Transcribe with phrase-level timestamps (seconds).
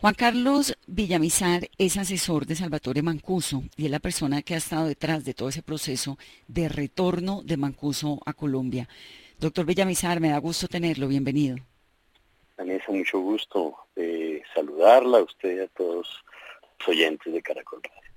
[0.00, 4.86] Juan Carlos Villamizar es asesor de Salvatore Mancuso y es la persona que ha estado
[4.86, 6.16] detrás de todo ese proceso
[6.48, 8.88] de retorno de Mancuso a Colombia.
[9.38, 11.58] Doctor Villamizar, me da gusto tenerlo, bienvenido.
[12.56, 16.24] Vanessa, mucho gusto de saludarla a usted y a todos
[16.78, 18.10] los oyentes de Caracol Radio.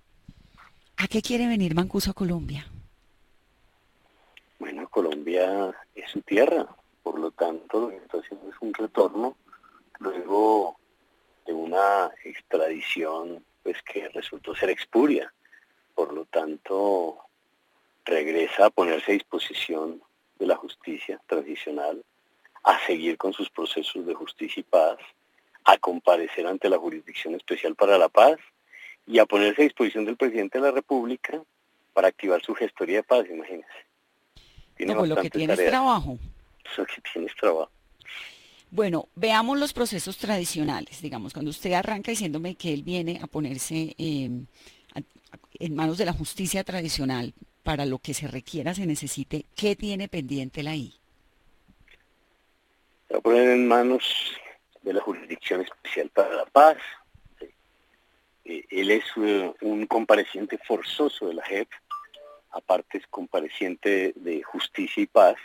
[0.95, 2.65] ¿A qué quiere venir Mancuso a Colombia?
[4.57, 6.65] Bueno, Colombia es su tierra,
[7.03, 9.35] por lo tanto lo que está haciendo es un retorno
[9.99, 10.77] luego
[11.73, 15.33] una extradición pues que resultó ser expuria.
[15.95, 17.17] Por lo tanto,
[18.05, 20.01] regresa a ponerse a disposición
[20.37, 22.03] de la justicia tradicional,
[22.63, 24.97] a seguir con sus procesos de justicia y paz,
[25.65, 28.37] a comparecer ante la Jurisdicción Especial para la Paz
[29.07, 31.41] y a ponerse a disposición del presidente de la República
[31.93, 33.69] para activar su gestoría de paz, imagínense.
[34.75, 36.17] Tiene lo que tiene es trabajo.
[36.77, 37.71] Lo que tiene es trabajo.
[38.73, 43.93] Bueno, veamos los procesos tradicionales, digamos, cuando usted arranca diciéndome que él viene a ponerse
[43.99, 44.47] em,
[45.59, 50.07] en manos de la justicia tradicional para lo que se requiera, se necesite, ¿qué tiene
[50.07, 50.91] pendiente la I?
[53.07, 54.33] Se va a poner en manos
[54.81, 56.77] de la Jurisdicción Especial para la Paz.
[58.43, 61.69] Eh, él es eh, un compareciente forzoso de la JEP,
[62.49, 65.35] aparte es compareciente de Justicia y Paz,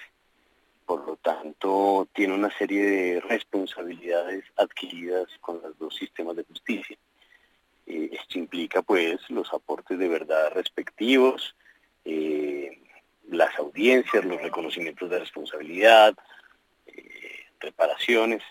[0.88, 6.96] por lo tanto tiene una serie de responsabilidades adquiridas con los dos sistemas de justicia.
[7.86, 11.54] Eh, esto implica pues los aportes de verdad respectivos,
[12.06, 12.80] eh,
[13.28, 16.16] las audiencias, los reconocimientos de responsabilidad,
[16.86, 18.42] eh, reparaciones,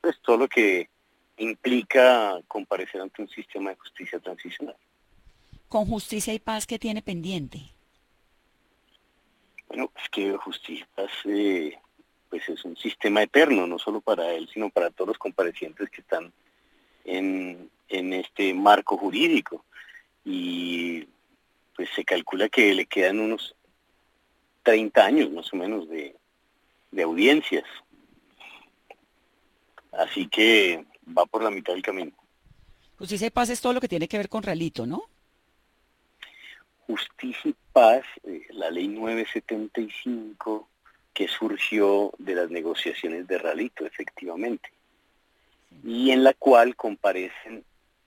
[0.00, 0.88] pues todo lo que
[1.36, 4.76] implica comparecer ante un sistema de justicia transicional.
[5.68, 7.75] ¿Con justicia y paz qué tiene pendiente?
[9.68, 10.86] Bueno, es que justicia
[11.24, 11.78] eh,
[12.30, 16.00] pues es un sistema eterno, no solo para él, sino para todos los comparecientes que
[16.00, 16.32] están
[17.04, 19.64] en, este marco jurídico.
[20.24, 21.06] Y
[21.74, 23.54] pues se calcula que le quedan unos
[24.62, 26.16] 30 años más o menos de,
[26.90, 27.64] de audiencias.
[29.92, 30.84] Así que
[31.16, 32.12] va por la mitad del camino.
[32.98, 35.04] Justicia y paz es todo lo que tiene que ver con Realito, ¿no?
[36.86, 40.68] Justicia y Paz, eh, la ley 975,
[41.12, 44.70] que surgió de las negociaciones de Ralito, efectivamente,
[45.82, 47.64] y en la cual comparecen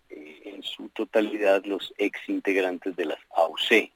[0.09, 3.91] eh, en su totalidad los ex integrantes de las AUC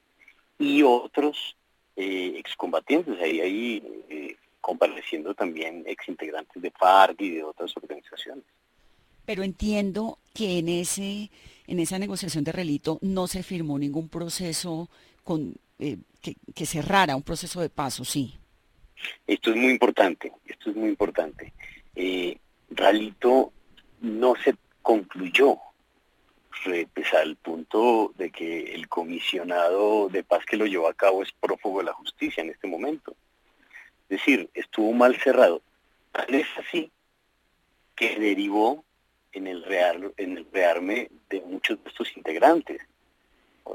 [0.60, 1.56] y otros
[1.96, 8.46] eh, excombatientes, ahí, ahí compareciendo también ex integrantes de FARC y de otras organizaciones.
[9.26, 11.30] Pero entiendo que en ese
[11.68, 14.90] en esa negociación de relito no se firmó ningún proceso
[15.80, 18.36] eh, que, cerrara un proceso de paso, sí.
[19.28, 21.54] Esto es muy importante, esto es muy importante.
[21.96, 22.38] Eh,
[22.70, 23.52] Ralito
[24.02, 25.58] no se concluyó
[26.64, 31.32] pues, al punto de que el comisionado de paz que lo llevó a cabo es
[31.34, 33.16] prófugo de la justicia en este momento.
[34.10, 35.62] Es decir, estuvo mal cerrado.
[36.12, 36.92] Tal es así
[37.96, 38.86] que derivó
[39.34, 42.82] en el, real, en el rearme de muchos de estos integrantes.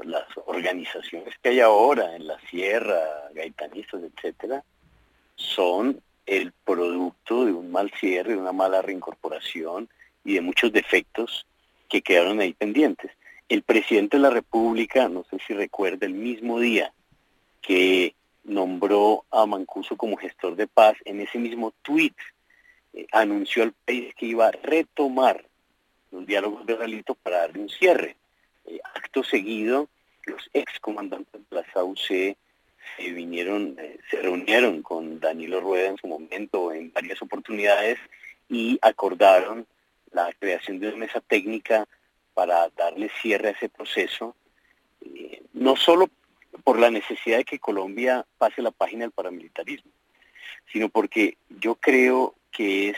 [0.03, 4.63] Las organizaciones que hay ahora en la sierra, gaitanistas, etcétera,
[5.35, 9.89] son el producto de un mal cierre, de una mala reincorporación
[10.23, 11.47] y de muchos defectos
[11.87, 13.11] que quedaron ahí pendientes.
[13.49, 16.93] El presidente de la República, no sé si recuerda, el mismo día
[17.61, 22.15] que nombró a Mancuso como gestor de paz, en ese mismo tuit
[22.93, 25.48] eh, anunció al país que iba a retomar
[26.11, 28.15] los diálogos de Ralito para darle un cierre.
[28.65, 29.89] Eh, acto seguido,
[30.25, 32.37] los ex comandantes de la SAUC se
[32.97, 37.99] vinieron, eh, se reunieron con Danilo Rueda en su momento en varias oportunidades
[38.49, 39.65] y acordaron
[40.11, 41.87] la creación de una mesa técnica
[42.33, 44.35] para darle cierre a ese proceso,
[45.01, 46.09] eh, no solo
[46.63, 49.91] por la necesidad de que Colombia pase la página del paramilitarismo,
[50.71, 52.97] sino porque yo creo que es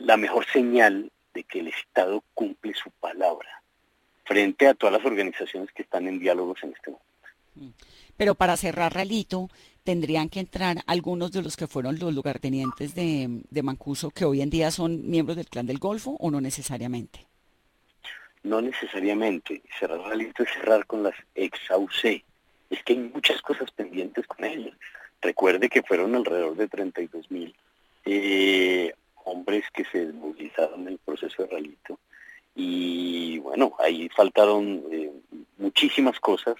[0.00, 3.62] la mejor señal de que el Estado cumple su palabra
[4.24, 7.08] frente a todas las organizaciones que están en diálogos en este momento.
[7.56, 7.68] Mm.
[8.16, 9.50] Pero para cerrar Ralito,
[9.82, 14.40] tendrían que entrar algunos de los que fueron los lugartenientes de, de Mancuso, que hoy
[14.40, 17.26] en día son miembros del Clan del Golfo, o no necesariamente?
[18.44, 19.62] No necesariamente.
[19.78, 22.22] Cerrar Ralito es cerrar con las ex-AUC.
[22.70, 24.74] Es que hay muchas cosas pendientes con ellos.
[25.20, 27.54] Recuerde que fueron alrededor de 32 mil
[28.04, 28.92] eh,
[29.24, 31.98] hombres que se desmovilizaron en el proceso de Ralito.
[32.54, 35.10] Y bueno, ahí faltaron eh,
[35.58, 36.54] muchísimas cosas.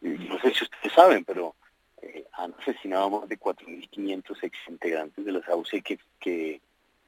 [0.00, 1.54] No sé si ustedes saben, pero
[2.02, 6.60] eh, han asesinado más de 4.500 ex integrantes de las AUC que, que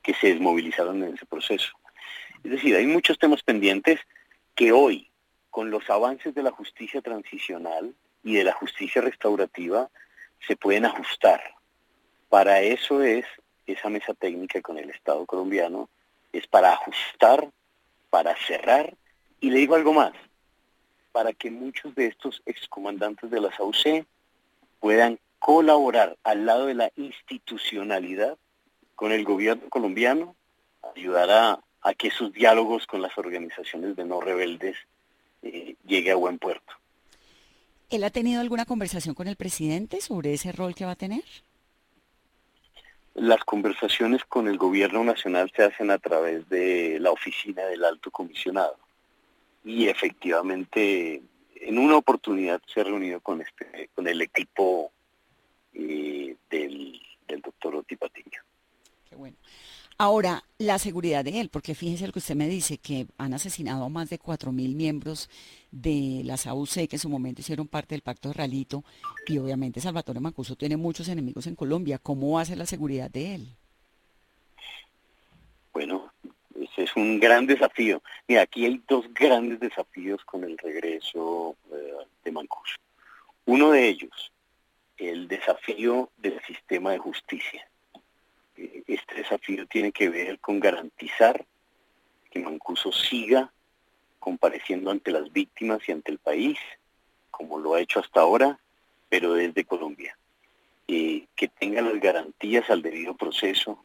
[0.03, 1.73] que se desmovilizaron en ese proceso.
[2.43, 4.01] Es decir, hay muchos temas pendientes
[4.55, 5.11] que hoy,
[5.51, 7.95] con los avances de la justicia transicional
[8.25, 9.89] y de la justicia restaurativa,
[10.47, 11.41] se pueden ajustar.
[12.29, 13.25] Para eso es
[13.73, 15.89] esa mesa técnica con el Estado colombiano,
[16.33, 17.51] es para ajustar,
[18.11, 18.95] para cerrar,
[19.41, 20.13] y le digo algo más,
[21.13, 24.07] para que muchos de estos excomandantes de la SAUC
[24.81, 28.39] puedan colaborar al lado de la institucionalidad
[28.95, 30.37] con el gobierno colombiano,
[30.95, 34.77] ayudar a, que sus diálogos con las organizaciones de no rebeldes
[35.43, 36.73] eh, llegue a buen puerto.
[37.91, 41.25] ¿Él ha tenido alguna conversación con el presidente sobre ese rol que va a tener?
[43.15, 48.11] Las conversaciones con el gobierno nacional se hacen a través de la oficina del alto
[48.11, 48.77] comisionado
[49.65, 51.23] y efectivamente
[51.55, 54.91] en una oportunidad se ha reunido con este con el equipo
[55.75, 57.01] eh, del,
[57.43, 59.37] doctor Oti Qué bueno.
[60.03, 63.85] Ahora, la seguridad de él, porque fíjese lo que usted me dice, que han asesinado
[63.85, 65.31] a más de 4.000 miembros
[65.71, 68.83] de las AUC que en su momento hicieron parte del pacto de Ralito,
[69.29, 72.01] y obviamente Salvatore Mancuso tiene muchos enemigos en Colombia.
[72.03, 73.47] ¿Cómo va a ser la seguridad de él?
[75.73, 76.13] Bueno,
[76.61, 78.03] ese es un gran desafío.
[78.27, 81.93] Mira, aquí hay dos grandes desafíos con el regreso eh,
[82.25, 82.75] de Mancuso.
[83.45, 84.33] Uno de ellos,
[84.97, 87.69] el desafío del sistema de justicia.
[88.57, 91.45] Este desafío tiene que ver con garantizar
[92.31, 93.53] que Mancuso siga
[94.19, 96.59] compareciendo ante las víctimas y ante el país,
[97.31, 98.59] como lo ha hecho hasta ahora,
[99.09, 100.17] pero desde Colombia.
[100.87, 103.83] Que tenga las garantías al debido proceso,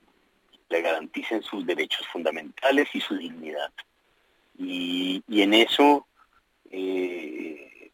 [0.70, 3.72] le garanticen sus derechos fundamentales y su dignidad.
[4.58, 6.06] Y, en eso
[6.70, 7.92] eh,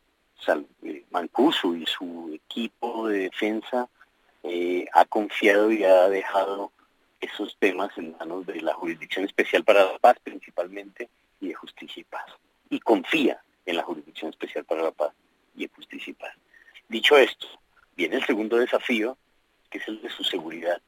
[0.47, 3.87] eh, Mancuso y su equipo de defensa
[4.43, 6.71] eh, ha confiado y ha dejado
[7.21, 11.09] esos temas en manos de la Jurisdicción Especial para la Paz principalmente
[11.39, 12.25] y de Justicia y Paz.
[12.69, 15.13] Y confía en la Jurisdicción Especial para la Paz
[15.55, 16.35] y de Justicia y Paz.
[16.89, 17.47] Dicho esto,
[17.95, 19.17] viene el segundo desafío,
[19.69, 20.81] que es el de su seguridad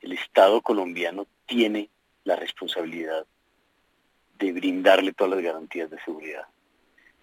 [0.00, 1.90] el Estado colombiano tiene
[2.24, 3.26] la responsabilidad
[4.38, 6.46] de brindarle todas las garantías de seguridad.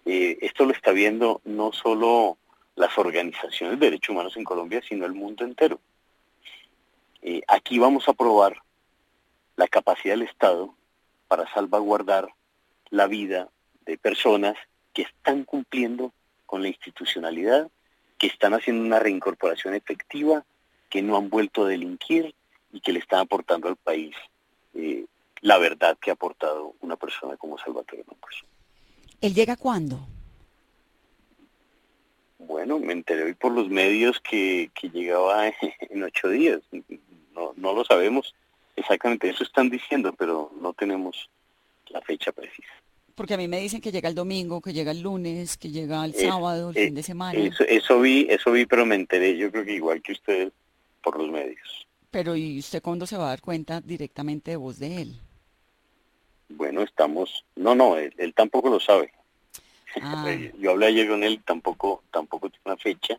[0.04, 2.38] Eh, esto lo está viendo no solo
[2.78, 5.80] las organizaciones de derechos humanos en Colombia, sino el mundo entero.
[7.46, 8.62] Aquí vamos a probar
[9.56, 10.74] la capacidad del Estado
[11.26, 12.28] para salvaguardar
[12.90, 13.48] la vida
[13.84, 14.56] de personas
[14.94, 16.12] que están cumpliendo
[16.46, 17.68] con la institucionalidad,
[18.16, 20.44] que están haciendo una reincorporación efectiva,
[20.88, 22.34] que no han vuelto a delinquir,
[22.72, 24.14] y que le están aportando al país
[24.74, 25.06] eh,
[25.40, 28.44] la verdad que ha aportado una persona como Salvatore Mancuso.
[29.20, 30.06] ¿Él llega cuándo?
[32.38, 35.48] Bueno, me enteré hoy por los medios que, llegaba
[35.90, 36.60] en ocho días.
[37.34, 38.34] No, no lo sabemos
[38.78, 41.28] exactamente, eso están diciendo, pero no tenemos
[41.88, 42.68] la fecha precisa.
[43.14, 46.04] Porque a mí me dicen que llega el domingo, que llega el lunes, que llega
[46.04, 47.38] el sábado, el fin de semana.
[47.38, 50.52] Eso, eso vi, eso vi, pero me enteré, yo creo que igual que ustedes,
[51.02, 51.86] por los medios.
[52.10, 55.20] Pero ¿y usted cuándo se va a dar cuenta directamente de voz de él?
[56.48, 57.44] Bueno, estamos...
[57.56, 59.12] No, no, él, tampoco lo sabe.
[60.00, 60.26] Ah.
[60.58, 63.18] Yo hablé ayer con él, tampoco, tampoco tiene una fecha.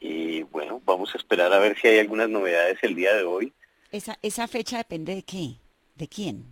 [0.00, 3.52] Y bueno, vamos a esperar a ver si hay algunas novedades el día de hoy.
[3.90, 5.54] ¿Esa, esa fecha depende de qué?
[5.94, 6.44] ¿De quién?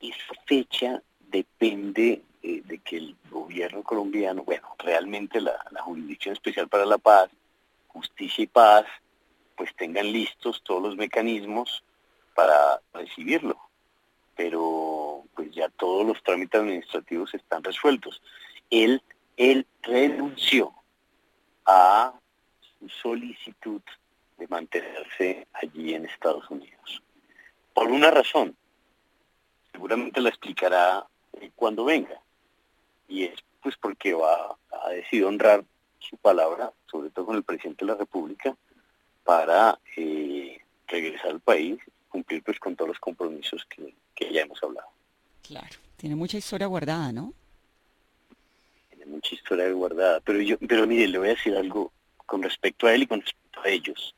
[0.00, 6.86] Esa fecha depende eh, de que el gobierno colombiano, bueno, realmente la Jurisdicción Especial para
[6.86, 7.30] la Paz,
[7.88, 8.86] Justicia y Paz,
[9.56, 11.82] pues tengan listos todos los mecanismos
[12.34, 13.67] para recibirlo.
[15.88, 18.20] Todos los trámites administrativos están resueltos.
[18.68, 19.02] Él,
[19.38, 20.74] él renunció
[21.64, 22.12] a
[22.60, 23.80] su solicitud
[24.36, 27.02] de mantenerse allí en Estados Unidos.
[27.72, 28.54] Por una razón,
[29.72, 31.06] seguramente la explicará
[31.56, 32.20] cuando venga.
[33.08, 35.64] Y es pues porque va a decidir honrar
[36.00, 38.54] su palabra, sobre todo con el presidente de la República,
[39.24, 41.80] para eh, regresar al país,
[42.10, 43.94] cumplir pues con todos los compromisos que,
[44.30, 44.87] ya hemos hablado.
[45.48, 47.32] Claro, tiene mucha historia guardada, ¿no?
[48.90, 51.90] Tiene mucha historia guardada, pero yo, pero mire, le voy a decir algo
[52.26, 54.14] con respecto a él y con respecto a ellos.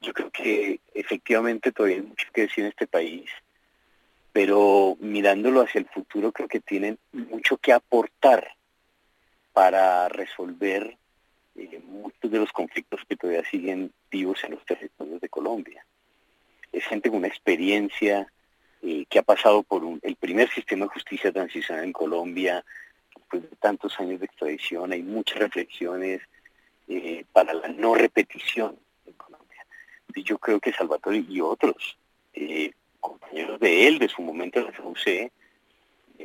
[0.00, 3.28] Yo creo que efectivamente todavía hay mucho que decir en este país,
[4.32, 8.54] pero mirándolo hacia el futuro creo que tienen mucho que aportar
[9.52, 10.96] para resolver
[11.56, 15.84] eh, muchos de los conflictos que todavía siguen vivos en los territorios de Colombia.
[16.70, 18.30] Es gente con una experiencia
[18.82, 22.64] eh, que ha pasado por el primer sistema de justicia transicional en Colombia,
[23.14, 26.22] después de tantos años de extradición, hay muchas reflexiones
[26.86, 29.66] eh, para la no repetición en Colombia.
[30.14, 31.98] Y yo creo que Salvatore y otros
[32.34, 34.72] eh, compañeros de él, de su momento en la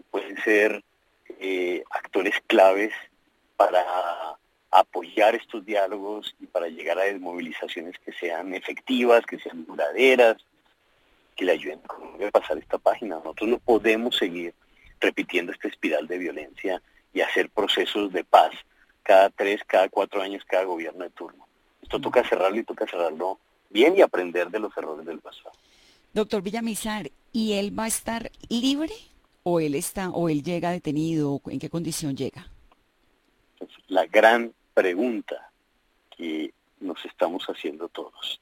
[0.10, 0.84] pueden ser
[1.90, 2.94] actores claves
[3.58, 3.84] para
[4.72, 10.38] apoyar estos diálogos y para llegar a desmovilizaciones que sean efectivas, que sean duraderas,
[11.36, 11.82] que le ayuden
[12.26, 13.16] a pasar esta página.
[13.18, 14.54] Nosotros no podemos seguir
[15.00, 16.82] repitiendo esta espiral de violencia
[17.14, 18.52] y hacer procesos de paz
[19.04, 21.46] cada tres, cada cuatro años, cada gobierno de turno.
[21.82, 25.52] Esto toca cerrarlo y toca cerrarlo bien y aprender de los errores del pasado.
[26.14, 28.94] Doctor Villamizar, ¿y él va a estar libre
[29.44, 31.42] o él está o él llega detenido?
[31.48, 32.48] ¿En qué condición llega?
[33.88, 35.52] la gran pregunta
[36.16, 38.42] que nos estamos haciendo todos.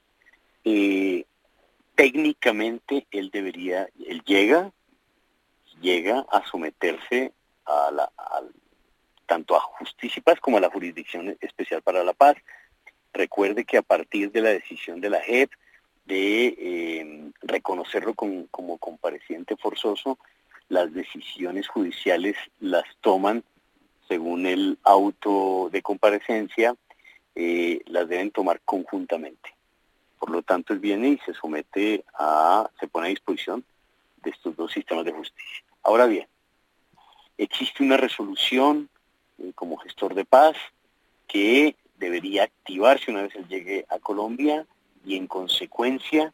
[0.64, 1.26] Eh,
[1.96, 4.72] técnicamente él debería, él llega,
[5.82, 7.32] llega a someterse
[7.66, 8.12] a la,
[9.26, 12.36] tanto a justicia y paz como a la jurisdicción especial para la paz.
[13.14, 15.52] Recuerde que a partir de la decisión de la JEP
[16.06, 20.18] de eh, reconocerlo como compareciente forzoso,
[20.70, 23.44] las decisiones judiciales las toman
[24.12, 26.76] según el auto de comparecencia,
[27.34, 29.56] eh, las deben tomar conjuntamente.
[30.22, 33.66] Por lo tanto, él viene y se somete a, se pone a disposición
[34.22, 35.64] de estos dos sistemas de justicia.
[35.82, 36.28] Ahora bien,
[37.40, 38.88] existe una resolución
[39.40, 40.56] eh, como gestor de paz
[41.28, 44.68] que debería activarse una vez él llegue a Colombia
[45.04, 46.32] y en consecuencia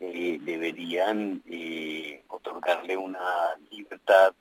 [0.00, 4.34] eh, deberían eh, otorgarle una libertad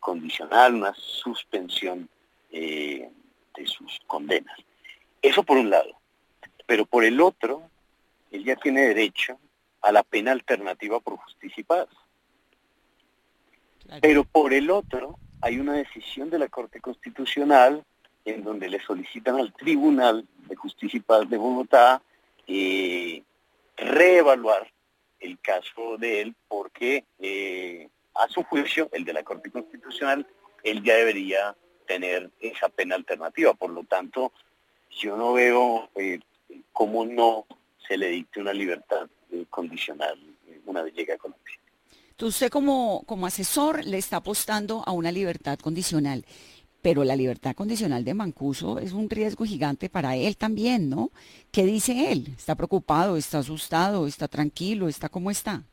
[0.00, 2.08] condicional, una suspensión
[2.50, 3.10] de
[3.66, 4.56] sus condenas.
[5.20, 5.92] Eso por un lado.
[6.66, 7.68] Pero por el otro,
[8.30, 9.38] él ya tiene derecho
[9.80, 11.88] a la pena alternativa por justicia y paz.
[14.00, 17.84] Pero por el otro, hay una decisión de la Corte Constitucional
[18.24, 22.02] en donde le solicitan al Tribunal de Justicia y Paz de Bogotá
[22.46, 23.22] eh,
[23.76, 24.70] reevaluar
[25.18, 30.26] el caso de él porque eh, a su juicio, el de la Corte Constitucional,
[30.62, 31.56] él ya debería
[31.86, 33.54] tener esa pena alternativa.
[33.54, 34.32] Por lo tanto,
[34.90, 36.20] yo no veo eh,
[36.72, 37.46] cómo no
[37.90, 40.16] se le dicte una libertad eh, condicional
[40.64, 41.58] una vez llegue a Colombia.
[42.20, 46.24] Usted como, como asesor le está apostando a una libertad condicional,
[46.82, 51.10] pero la libertad condicional de Mancuso es un riesgo gigante para él también, ¿no?
[51.50, 52.32] ¿Qué dice él?
[52.38, 53.16] ¿Está preocupado?
[53.16, 54.06] ¿Está asustado?
[54.06, 54.86] ¿Está tranquilo?
[54.86, 55.64] ¿Está cómo está?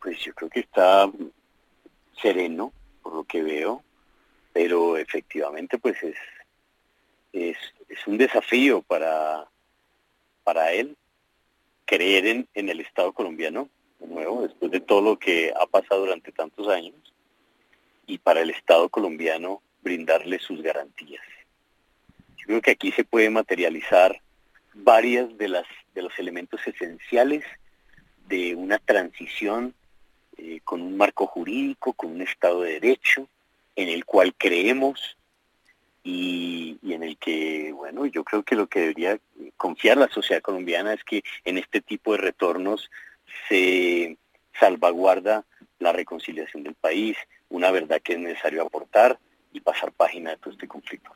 [0.00, 1.10] Pues yo creo que está
[2.22, 3.82] sereno, por lo que veo,
[4.52, 6.16] pero efectivamente pues es,
[7.32, 7.56] es,
[7.88, 9.49] es un desafío para,
[10.44, 10.96] para él
[11.84, 13.68] creer en, el Estado colombiano,
[13.98, 16.94] de nuevo, después de todo lo que ha pasado durante tantos años,
[18.06, 21.22] y para el Estado colombiano brindarle sus garantías.
[22.38, 24.20] Yo creo que aquí se puede materializar
[24.74, 27.44] varias de las de los elementos esenciales
[28.28, 29.74] de una transición
[30.36, 33.28] eh, con un marco jurídico, con un Estado de Derecho,
[33.76, 35.16] en el cual creemos
[36.02, 39.18] y, en el que, bueno, yo creo que lo que debería
[39.56, 42.90] confiar la sociedad colombiana es que en este tipo de retornos
[43.48, 44.16] se
[44.58, 45.44] salvaguarda
[45.78, 47.16] la reconciliación del país,
[47.48, 49.18] una verdad que es necesario aportar
[49.52, 51.10] y pasar página de todo este conflicto.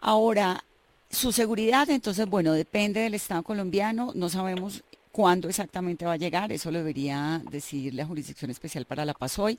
[0.00, 0.64] Ahora,
[1.08, 6.50] su seguridad, entonces, bueno, depende del Estado colombiano, no sabemos cuándo exactamente va a llegar,
[6.50, 9.58] eso lo debería decidir la Jurisdicción Especial para la Paz hoy,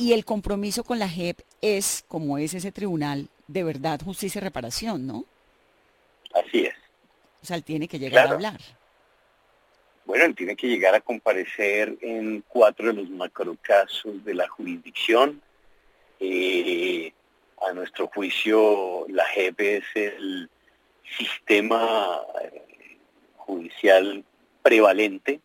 [0.00, 4.42] y el compromiso con la JEP es, como es ese tribunal, de verdad, justicia y
[4.42, 5.26] reparación, ¿no?
[6.32, 6.74] Así es.
[7.42, 8.60] O sea, él tiene que llegar a hablar.
[10.06, 15.42] Bueno, él tiene que llegar a comparecer en cuatro de los macrocasos de la jurisdicción.
[16.18, 17.12] Eh,
[17.68, 20.48] a nuestro juicio, la JEP es el
[21.18, 22.96] sistema eh,
[23.36, 24.24] judicial
[24.62, 25.40] prevalente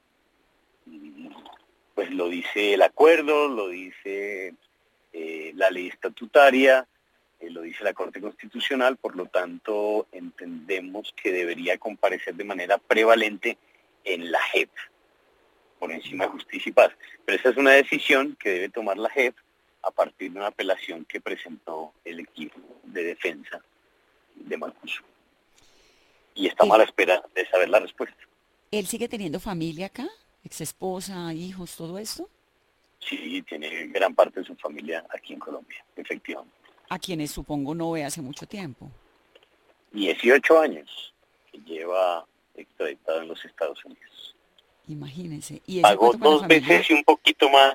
[1.95, 4.53] pues lo dice el acuerdo, lo dice
[5.13, 6.85] eh, la ley estatutaria,
[7.39, 12.77] eh, lo dice la Corte Constitucional, por lo tanto entendemos que debería comparecer de manera
[12.77, 13.57] prevalente
[14.03, 14.69] en la JEP,
[15.79, 16.91] por encima de justicia y paz.
[17.23, 19.35] Pero esa es una decisión que debe tomar la JEP
[19.81, 23.61] a partir de una apelación que presentó el equipo de defensa
[24.35, 25.01] de Mancuso.
[26.33, 28.17] Y estamos a la espera de saber la respuesta.
[28.71, 30.09] ¿Él sigue teniendo familia acá?
[30.45, 32.29] Ex esposa, hijos, todo esto?
[32.99, 36.55] Sí, tiene gran parte de su familia aquí en Colombia, efectivamente.
[36.89, 38.89] A quienes supongo no ve hace mucho tiempo.
[39.91, 41.13] 18 años
[41.51, 42.25] que lleva
[42.55, 44.35] extraditado en los Estados Unidos.
[44.87, 45.61] Imagínense.
[45.65, 47.73] ¿Y Pagó dos veces y un poquito más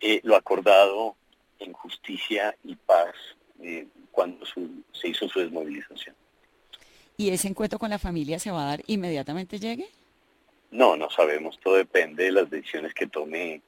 [0.00, 1.16] eh, lo acordado
[1.58, 3.14] en justicia y paz
[3.60, 6.14] eh, cuando se hizo su desmovilización.
[7.16, 9.88] ¿Y ese encuentro con la familia se va a dar inmediatamente llegue?
[10.70, 13.62] No, no sabemos, todo depende de las decisiones que tome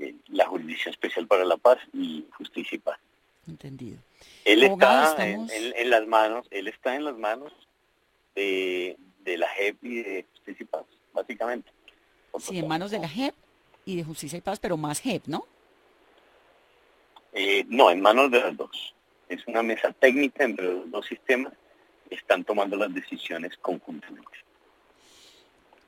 [0.00, 2.98] eh, la Jurisdicción Especial para la Paz y Justicia y Paz.
[3.46, 3.98] Entendido.
[4.44, 7.52] Él está en, las manos, él está en las manos
[8.34, 11.70] de, la JEP y de Justicia y Paz, básicamente.
[12.38, 13.34] Sí, en manos de la JEP
[13.84, 15.44] y de Justicia y Paz, pero más JEP, ¿no?
[17.32, 18.94] Eh, no, en manos de las dos.
[19.28, 21.52] Es una mesa técnica entre los dos sistemas
[22.14, 24.30] están tomando las decisiones conjuntamente.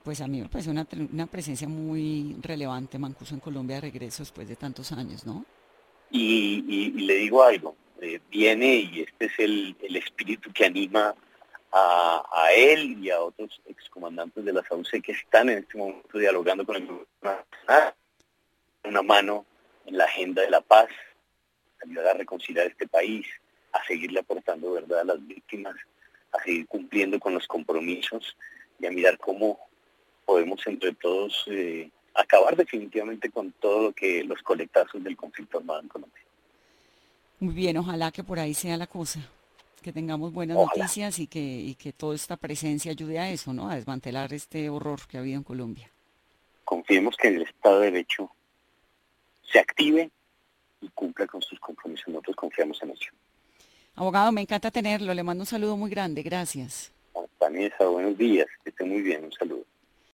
[0.05, 4.21] Pues a mí me parece una, una presencia muy relevante Mancuso en Colombia de regreso
[4.21, 5.43] después de tantos años, ¿no?
[6.11, 11.15] Y, le digo algo, eh, viene y este es el, espíritu que anima
[11.71, 16.67] a, él y a otros excomandantes de la SAUCE que están en este momento dialogando
[16.67, 17.95] con el gobierno nacional,
[18.83, 19.45] una mano
[19.87, 20.87] en la agenda de la paz,
[21.83, 23.25] ayudar a reconciliar este país,
[23.73, 25.75] a seguirle aportando verdad a las víctimas,
[26.31, 28.37] a seguir cumpliendo con los compromisos
[28.79, 29.59] y a mirar cómo
[30.25, 35.81] podemos entre todos eh, acabar definitivamente con todo lo que los colectazos del conflicto armado
[35.81, 36.23] en Colombia.
[37.39, 39.19] Muy bien, ojalá que por ahí sea la cosa,
[39.81, 43.69] que tengamos buenas noticias y que, y que toda esta presencia ayude a eso, ¿no?
[43.69, 45.89] A desmantelar este horror que ha habido en Colombia.
[46.63, 48.31] Confiemos que el Estado de Derecho
[49.51, 50.09] se active
[50.81, 52.07] y cumpla con sus compromisos.
[52.07, 53.11] Nosotros confiamos en ello.
[53.95, 55.13] Abogado, me encanta tenerlo.
[55.13, 56.23] Le mando un saludo muy grande.
[56.23, 56.91] Gracias.
[57.39, 58.47] Vanessa, buenos días.
[58.63, 59.25] Que esté muy bien.
[59.25, 59.63] Un saludo.